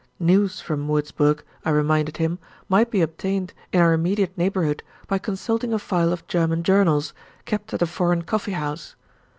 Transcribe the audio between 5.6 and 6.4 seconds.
a file of